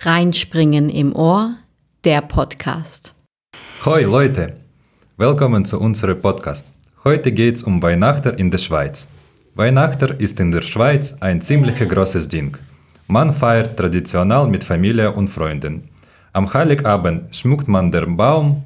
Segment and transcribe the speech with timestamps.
[0.00, 1.56] Reinspringen im Ohr,
[2.04, 3.14] der Podcast.
[3.86, 4.54] Hoi Leute,
[5.16, 6.66] willkommen zu unserem Podcast.
[7.04, 9.08] Heute geht es um Weihnachten in der Schweiz.
[9.54, 12.56] Weihnachten ist in der Schweiz ein ziemlich großes Ding.
[13.06, 15.88] Man feiert traditionell mit Familie und Freunden.
[16.32, 18.64] Am Heiligabend schmückt man den Baum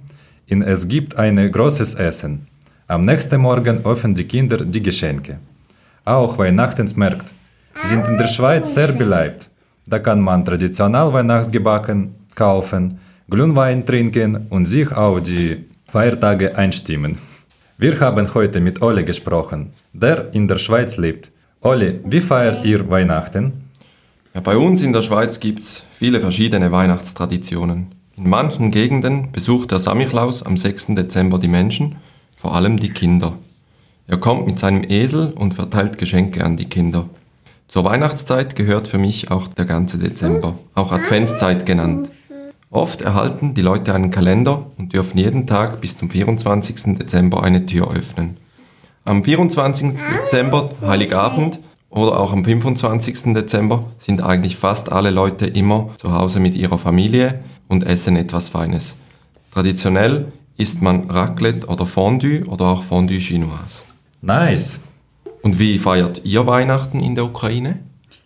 [0.50, 2.48] und es gibt ein großes Essen.
[2.88, 5.38] Am nächsten Morgen öffnen die Kinder die Geschenke.
[6.04, 7.26] Auch Weihnachtsmärkte
[7.84, 9.47] sind in der Schweiz sehr beliebt.
[9.88, 12.98] Da kann man traditionell Weihnachtsgebacken kaufen,
[13.30, 17.16] Glühwein trinken und sich auf die Feiertage einstimmen.
[17.78, 21.30] Wir haben heute mit Olli gesprochen, der in der Schweiz lebt.
[21.62, 23.70] Olli, wie feiert ihr Weihnachten?
[24.34, 27.86] Ja, bei uns in der Schweiz gibt es viele verschiedene Weihnachtstraditionen.
[28.16, 30.88] In manchen Gegenden besucht der Samichlaus am 6.
[30.96, 31.96] Dezember die Menschen,
[32.36, 33.38] vor allem die Kinder.
[34.06, 37.08] Er kommt mit seinem Esel und verteilt Geschenke an die Kinder.
[37.68, 42.08] Zur Weihnachtszeit gehört für mich auch der ganze Dezember, auch Adventszeit genannt.
[42.70, 46.98] Oft erhalten die Leute einen Kalender und dürfen jeden Tag bis zum 24.
[46.98, 48.38] Dezember eine Tür öffnen.
[49.04, 50.00] Am 24.
[50.22, 51.60] Dezember, Heiligabend
[51.90, 53.34] oder auch am 25.
[53.34, 58.48] Dezember sind eigentlich fast alle Leute immer zu Hause mit ihrer Familie und essen etwas
[58.48, 58.96] Feines.
[59.50, 63.84] Traditionell isst man Raclette oder Fondue oder auch Fondue Chinoise.
[64.22, 64.80] Nice!
[65.42, 67.78] Und wie feiert ihr Weihnachten in der Ukraine?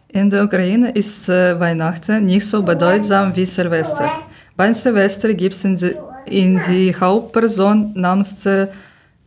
[0.09, 4.11] In der Ukraine ist äh, Weihnachten nicht so bedeutsam wie Silvester.
[4.57, 5.95] Bei Silvester gibt es in, die,
[6.27, 8.69] in die Hauptperson namens äh,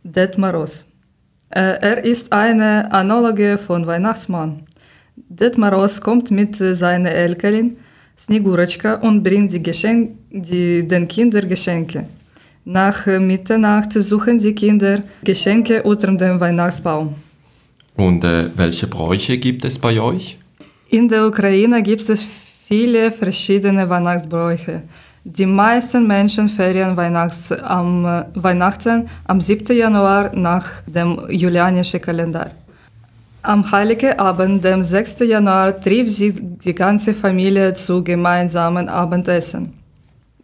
[0.04, 0.84] Detmaros.
[1.50, 4.62] Äh, er ist eine Analoge von Weihnachtsmann.
[5.16, 7.76] Detmaros kommt mit seiner Enkelin
[8.16, 12.06] Snegurechka und bringt die Geschenk die, den Kindern Geschenke.
[12.64, 17.14] Nach Mitternacht suchen die Kinder Geschenke unter dem Weihnachtsbaum.
[17.96, 20.38] Und äh, welche Bräuche gibt es bei euch?
[20.88, 22.26] In der Ukraine gibt es
[22.66, 24.82] viele verschiedene Weihnachtsbräuche.
[25.24, 29.76] Die meisten Menschen feiern Weihnachts am, äh, Weihnachten am 7.
[29.76, 32.50] Januar nach dem julianischen Kalender.
[33.42, 35.20] Am Heiligen Abend, dem 6.
[35.20, 36.34] Januar, trifft sich
[36.64, 39.72] die ganze Familie zu gemeinsamen Abendessen.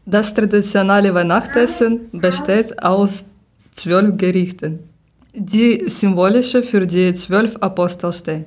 [0.06, 3.24] Das traditionelle Weihnachtsessen besteht aus
[3.72, 4.91] zwölf Gerichten
[5.34, 8.44] die symbolisch für die zwölf Apostel stehen.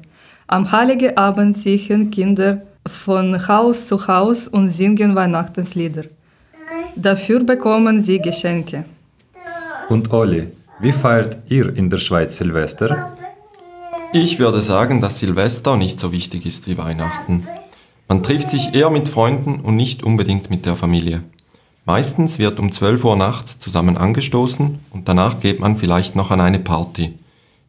[0.47, 6.03] Am Heiligen Abend ziehen Kinder von Haus zu Haus und singen Weihnachtslieder.
[6.96, 8.85] Dafür bekommen sie Geschenke.
[9.90, 10.47] Und Olli,
[10.79, 13.17] wie feiert ihr in der Schweiz Silvester?
[14.13, 17.47] Ich würde sagen, dass Silvester nicht so wichtig ist wie Weihnachten.
[18.07, 21.23] Man trifft sich eher mit Freunden und nicht unbedingt mit der Familie.
[21.85, 26.41] Meistens wird um 12 Uhr nachts zusammen angestoßen und danach geht man vielleicht noch an
[26.41, 27.13] eine Party.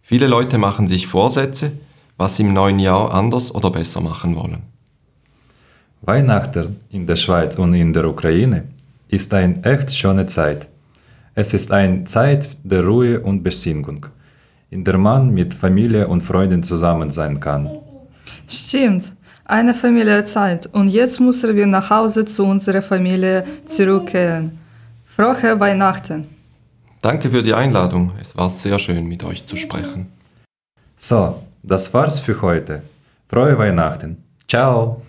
[0.00, 1.72] Viele Leute machen sich Vorsätze,
[2.16, 4.62] was sie im neuen Jahr anders oder besser machen wollen.
[6.00, 8.64] Weihnachten in der Schweiz und in der Ukraine
[9.08, 10.66] ist eine echt schöne Zeit.
[11.34, 14.06] Es ist eine Zeit der Ruhe und Besinnung,
[14.70, 17.68] in der man mit Familie und Freunden zusammen sein kann.
[18.48, 19.12] Stimmt,
[19.46, 24.58] eine Familienzeit und jetzt müssen wir nach Hause zu unserer Familie zurückkehren.
[25.06, 26.26] Frohe Weihnachten!
[27.00, 28.12] Danke für die Einladung.
[28.20, 30.08] Es war sehr schön, mit euch zu sprechen.
[30.96, 32.82] So, das war's für heute.
[33.28, 34.22] Frohe Weihnachten.
[34.48, 35.00] Ciao!